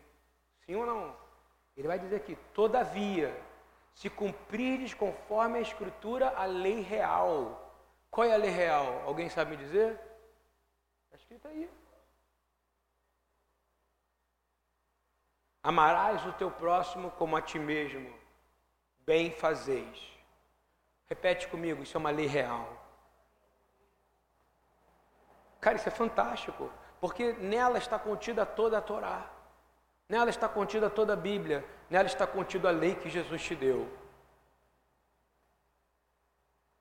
[0.67, 1.17] Sim ou não?
[1.75, 3.35] Ele vai dizer aqui, todavia,
[3.95, 7.70] se cumprires conforme a escritura a lei real.
[8.11, 9.03] Qual é a lei real?
[9.07, 9.99] Alguém sabe me dizer?
[11.05, 11.71] Está escrito aí.
[15.63, 18.13] Amarás o teu próximo como a ti mesmo.
[19.01, 20.11] Bem fazeis.
[21.07, 22.81] Repete comigo, isso é uma lei real.
[25.61, 26.71] Cara, isso é fantástico,
[27.01, 29.31] porque nela está contida toda a Torá.
[30.09, 33.89] Nela está contida toda a Bíblia, nela está contida a lei que Jesus te deu.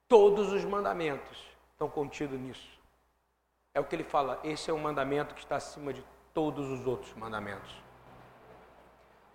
[0.09, 1.37] Todos os mandamentos
[1.71, 2.67] estão contidos nisso.
[3.73, 6.03] É o que ele fala, esse é o mandamento que está acima de
[6.33, 7.71] todos os outros mandamentos.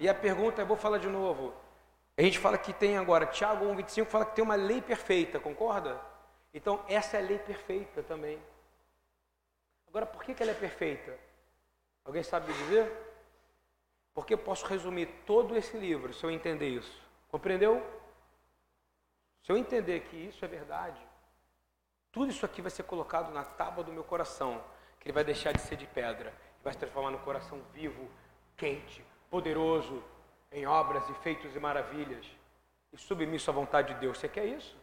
[0.00, 1.54] E a pergunta, eu vou falar de novo.
[2.16, 6.00] A gente fala que tem agora, Tiago 1,25 fala que tem uma lei perfeita, concorda?
[6.52, 8.38] Então, essa é a lei perfeita também.
[9.86, 11.16] Agora, por que, que ela é perfeita?
[12.04, 12.92] Alguém sabe dizer?
[14.12, 17.00] Porque eu posso resumir todo esse livro se eu entender isso.
[17.28, 17.80] Compreendeu?
[19.44, 21.00] Se eu entender que isso é verdade,
[22.10, 24.64] tudo isso aqui vai ser colocado na tábua do meu coração,
[24.98, 28.10] que ele vai deixar de ser de pedra, e vai se transformar no coração vivo,
[28.56, 30.02] quente, poderoso.
[30.50, 32.24] em obras e feitos e maravilhas
[32.92, 34.18] e submisso à vontade de Deus.
[34.18, 34.76] Você quer isso?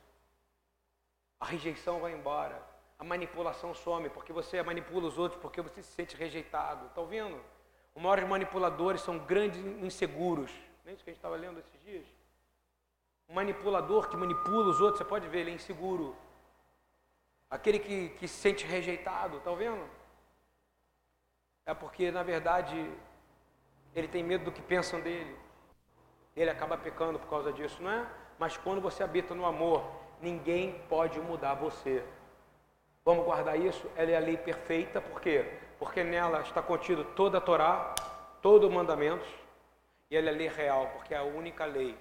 [1.39, 2.61] A rejeição vai embora,
[2.99, 6.87] a manipulação some, porque você manipula os outros, porque você se sente rejeitado.
[6.87, 7.41] Está ouvindo?
[7.95, 10.51] Os maiores manipuladores são grandes inseguros.
[10.83, 12.05] Não é isso que a gente estava lendo esses dias?
[13.31, 16.13] Um manipulador que manipula os outros, você pode ver, ele é inseguro.
[17.49, 19.89] Aquele que, que se sente rejeitado, está vendo?
[21.65, 22.91] É porque, na verdade,
[23.95, 25.33] ele tem medo do que pensam dele.
[26.35, 28.05] Ele acaba pecando por causa disso, não é?
[28.37, 32.03] Mas quando você habita no amor, ninguém pode mudar você.
[33.05, 33.89] Vamos guardar isso?
[33.95, 35.57] Ela é a lei perfeita, por quê?
[35.79, 37.95] Porque nela está contido toda a Torá,
[38.41, 39.25] todo o mandamento,
[40.09, 41.97] e ela é a lei real, porque é a única lei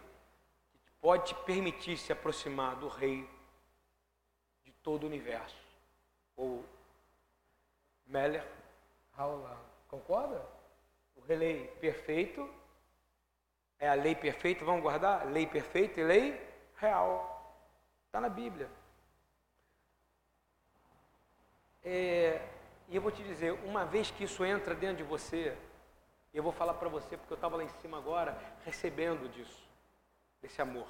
[1.01, 3.29] pode te permitir se aproximar do Rei
[4.65, 5.57] de todo o universo.
[6.37, 6.65] Ou
[8.07, 8.47] Meller
[9.17, 9.59] Haolam.
[9.89, 10.45] Concorda?
[11.17, 12.49] O rei perfeito
[13.79, 15.27] é a lei perfeita, vamos guardar?
[15.27, 16.41] Lei perfeita e lei
[16.77, 17.55] real.
[18.07, 18.69] Está na Bíblia.
[21.83, 22.47] É,
[22.89, 25.57] e eu vou te dizer, uma vez que isso entra dentro de você,
[26.35, 29.70] eu vou falar para você, porque eu estava lá em cima agora, recebendo disso,
[30.41, 30.89] desse amor.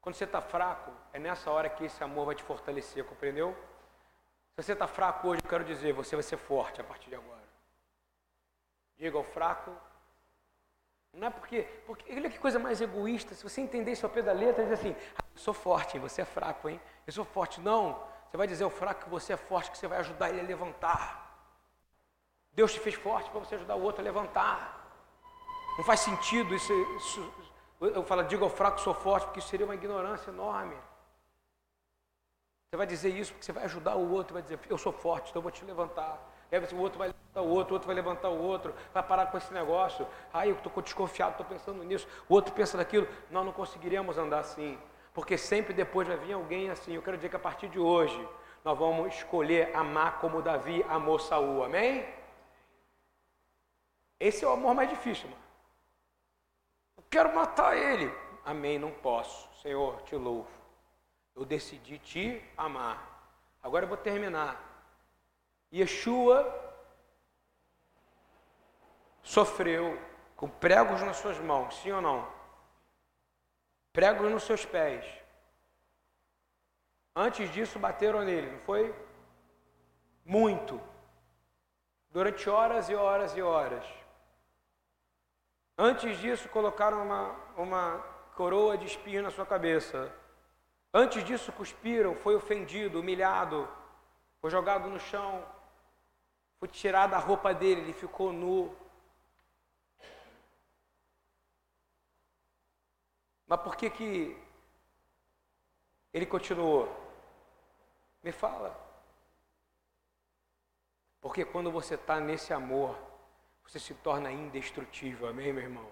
[0.00, 3.56] Quando você está fraco, é nessa hora que esse amor vai te fortalecer, compreendeu?
[4.54, 7.16] Se você está fraco hoje, eu quero dizer, você vai ser forte a partir de
[7.16, 7.46] agora.
[8.96, 9.76] Diga ao fraco,
[11.12, 13.34] não é porque, porque olha que coisa mais egoísta.
[13.34, 16.00] Se você entender isso ao pé da letra, diz assim: ah, eu sou forte, hein?
[16.00, 16.80] você é fraco, hein?
[17.06, 17.60] Eu sou forte.
[17.60, 20.40] Não, você vai dizer ao fraco que você é forte, que você vai ajudar ele
[20.40, 21.26] a levantar.
[22.52, 24.77] Deus te fez forte para você ajudar o outro a levantar.
[25.78, 26.72] Não faz sentido isso.
[26.96, 27.32] isso
[27.80, 30.76] eu falo, diga ao fraco, sou forte, porque isso seria uma ignorância enorme.
[32.66, 35.30] Você vai dizer isso porque você vai ajudar o outro, vai dizer, eu sou forte,
[35.30, 36.20] então eu vou te levantar.
[36.50, 39.26] Aí o outro vai levantar o outro, o outro vai levantar o outro, vai parar
[39.26, 40.04] com esse negócio.
[40.32, 42.08] Aí eu estou desconfiado, estou pensando nisso.
[42.28, 43.06] O outro pensa naquilo.
[43.30, 44.76] Nós não conseguiríamos andar assim.
[45.14, 46.94] Porque sempre depois vai vir alguém assim.
[46.94, 48.28] Eu quero dizer que a partir de hoje,
[48.64, 51.62] nós vamos escolher amar como Davi amou Saul.
[51.62, 52.04] Amém?
[54.18, 55.47] Esse é o amor mais difícil, mano.
[57.10, 58.12] Quero matar ele.
[58.44, 59.48] Amém, não posso.
[59.60, 60.48] Senhor, te louvo.
[61.34, 63.32] Eu decidi te amar.
[63.62, 64.64] Agora eu vou terminar.
[65.72, 66.68] Yeshua
[69.22, 70.00] sofreu
[70.36, 72.26] com pregos nas suas mãos, sim ou não?
[73.92, 75.04] Pregos nos seus pés.
[77.14, 78.94] Antes disso, bateram nele, não foi?
[80.24, 80.80] Muito.
[82.10, 83.84] Durante horas e horas e horas.
[85.80, 87.98] Antes disso, colocaram uma, uma
[88.34, 90.12] coroa de espinho na sua cabeça.
[90.92, 93.68] Antes disso, cuspiram, foi ofendido, humilhado,
[94.40, 95.46] foi jogado no chão,
[96.58, 98.76] foi tirada a roupa dele, ele ficou nu.
[103.46, 104.36] Mas por que que
[106.12, 106.88] ele continuou?
[108.20, 108.76] Me fala.
[111.20, 113.07] Porque quando você está nesse amor,
[113.68, 115.86] você se torna indestrutível, amém, meu irmão?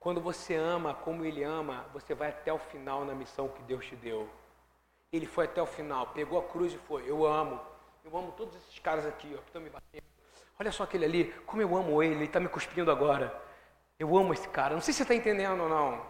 [0.00, 3.86] Quando você ama como ele ama, você vai até o final na missão que Deus
[3.86, 4.28] te deu.
[5.12, 7.08] Ele foi até o final, pegou a cruz e foi.
[7.08, 7.60] Eu amo.
[8.04, 10.04] Eu amo todos esses caras aqui, ó, que estão me batendo.
[10.58, 13.32] Olha só aquele ali, como eu amo ele, ele está me cuspindo agora.
[13.96, 14.74] Eu amo esse cara.
[14.74, 16.04] Não sei se você está entendendo ou não.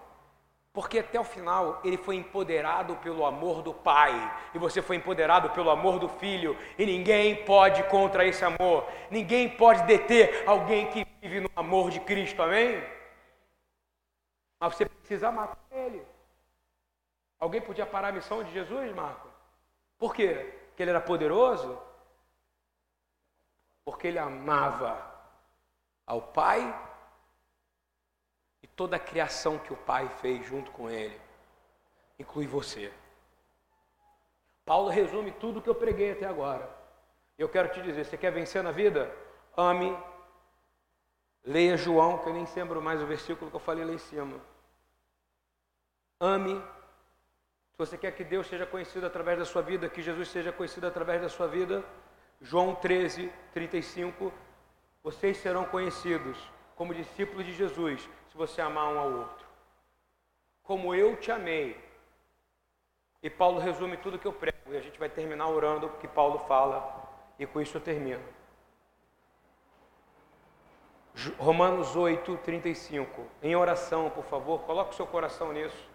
[0.76, 4.12] Porque até o final ele foi empoderado pelo amor do Pai.
[4.54, 6.54] E você foi empoderado pelo amor do Filho.
[6.78, 8.86] E ninguém pode contra esse amor.
[9.10, 12.42] Ninguém pode deter alguém que vive no amor de Cristo.
[12.42, 12.84] Amém?
[14.60, 16.04] Mas você precisa amar ele.
[17.40, 19.28] Alguém podia parar a missão de Jesus, Marco?
[19.96, 20.54] Por quê?
[20.68, 21.80] Porque ele era poderoso?
[23.86, 25.00] porque ele amava
[26.04, 26.60] ao Pai
[28.76, 31.18] toda a criação que o Pai fez junto com ele,
[32.18, 32.92] inclui você.
[34.64, 36.68] Paulo resume tudo que eu preguei até agora.
[37.38, 39.10] Eu quero te dizer: você quer vencer na vida?
[39.56, 39.96] Ame.
[41.44, 44.40] Leia João, que eu nem lembro mais o versículo que eu falei lá em cima.
[46.20, 46.60] Ame.
[47.70, 50.86] Se você quer que Deus seja conhecido através da sua vida, que Jesus seja conhecido
[50.86, 51.84] através da sua vida,
[52.40, 54.32] João 13, 35,
[55.02, 56.36] vocês serão conhecidos
[56.74, 59.46] como discípulos de Jesus se você amar um ao outro.
[60.62, 61.82] Como eu te amei.
[63.22, 64.58] E Paulo resume tudo que eu prego.
[64.74, 67.08] E a gente vai terminar orando o que Paulo fala.
[67.38, 68.22] E com isso eu termino.
[71.38, 73.26] Romanos 8, 35.
[73.42, 75.88] Em oração, por favor, coloque o seu coração nisso.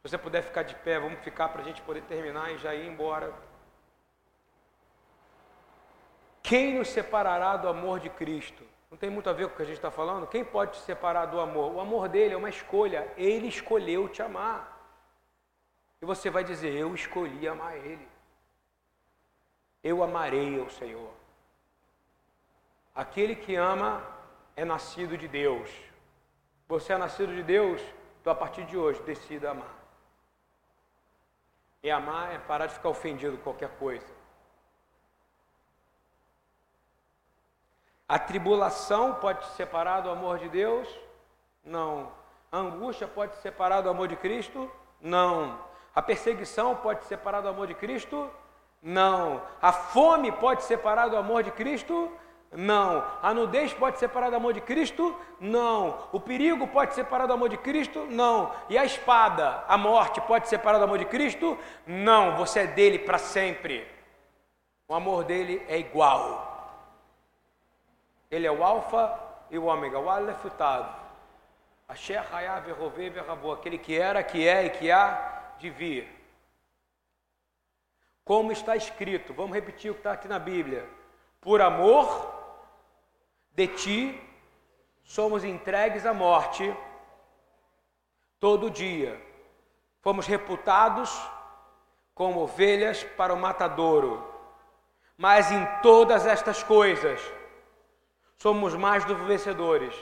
[0.00, 2.74] Se você puder ficar de pé, vamos ficar para a gente poder terminar e já
[2.74, 3.34] ir embora.
[6.42, 8.64] Quem nos separará do amor de Cristo?
[8.90, 10.26] Não tem muito a ver com o que a gente está falando?
[10.26, 11.74] Quem pode te separar do amor?
[11.74, 13.12] O amor dele é uma escolha.
[13.16, 14.76] Ele escolheu te amar.
[16.00, 18.08] E você vai dizer: Eu escolhi amar ele.
[19.84, 21.12] Eu amarei o Senhor.
[22.94, 24.02] Aquele que ama
[24.56, 25.70] é nascido de Deus.
[26.66, 27.80] Você é nascido de Deus,
[28.20, 29.74] então a partir de hoje decida amar.
[31.82, 34.17] E amar é parar de ficar ofendido com qualquer coisa.
[38.08, 40.88] A tribulação pode te separar do amor de Deus?
[41.62, 42.08] Não.
[42.50, 44.70] A angústia pode te separar do amor de Cristo?
[44.98, 45.58] Não.
[45.94, 48.30] A perseguição pode te separar do amor de Cristo?
[48.82, 49.42] Não.
[49.60, 52.10] A fome pode te separar do amor de Cristo?
[52.50, 53.04] Não.
[53.22, 55.14] A nudez pode separar do amor de Cristo?
[55.38, 55.98] Não.
[56.10, 58.06] O perigo pode separar do amor de Cristo?
[58.08, 58.50] Não.
[58.70, 61.58] E a espada, a morte, pode separar do amor de Cristo?
[61.86, 62.36] Não.
[62.36, 63.86] Você é dele para sempre.
[64.88, 66.57] O amor dele é igual.
[68.30, 69.18] Ele é o alfa
[69.50, 70.86] e o ômega, o Aleph o Tav.
[71.88, 76.06] Asher Hayav Errovei Verravô, aquele que era, que é e que há de vir.
[78.24, 80.86] Como está escrito, vamos repetir o que está aqui na Bíblia.
[81.40, 82.06] Por amor
[83.52, 84.20] de ti,
[85.02, 86.76] somos entregues à morte
[88.38, 89.18] todo dia.
[90.02, 91.10] Fomos reputados
[92.14, 94.22] como ovelhas para o matadouro.
[95.16, 97.20] Mas em todas estas coisas,
[98.38, 99.94] Somos mais do que vencedores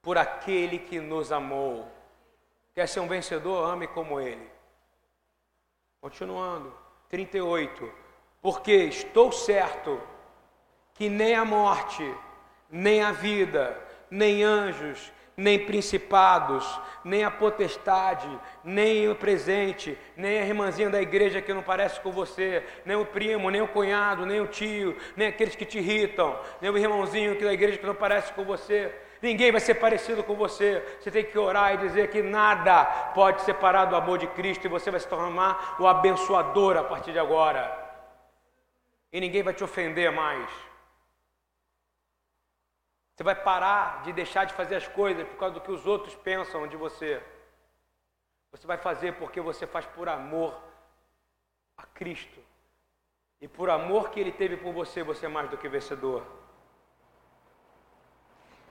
[0.00, 1.90] por aquele que nos amou.
[2.74, 3.68] Quer ser um vencedor?
[3.68, 4.50] Ame como ele.
[6.00, 6.72] Continuando,
[7.08, 7.92] 38.
[8.40, 10.00] Porque estou certo
[10.94, 12.02] que nem a morte,
[12.70, 13.80] nem a vida,
[14.10, 18.28] nem anjos, nem principados, nem a potestade,
[18.62, 23.04] nem o presente, nem a irmãzinha da igreja que não parece com você, nem o
[23.04, 27.38] primo, nem o cunhado, nem o tio, nem aqueles que te irritam, nem o irmãozinho
[27.40, 28.94] da igreja que não parece com você.
[29.20, 30.84] Ninguém vai ser parecido com você.
[31.00, 34.68] Você tem que orar e dizer que nada pode separar do amor de Cristo e
[34.68, 37.84] você vai se tornar o abençoador a partir de agora.
[39.10, 40.46] E ninguém vai te ofender mais.
[43.14, 46.14] Você vai parar de deixar de fazer as coisas por causa do que os outros
[46.16, 47.22] pensam de você.
[48.50, 50.60] Você vai fazer porque você faz por amor
[51.76, 52.40] a Cristo.
[53.40, 56.24] E por amor que Ele teve por você, você é mais do que vencedor.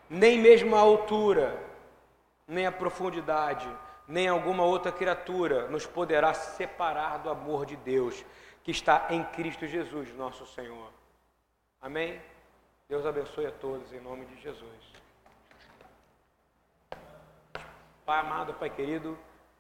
[0.10, 1.58] Nem mesmo a altura,
[2.48, 3.70] nem a profundidade,
[4.08, 8.26] nem alguma outra criatura nos poderá separar do amor de Deus
[8.64, 10.90] que está em Cristo Jesus, nosso Senhor.
[11.82, 12.22] Amém?
[12.94, 14.94] Deus abençoe a todos em nome de Jesus.
[18.06, 19.18] Pai amado, Pai querido.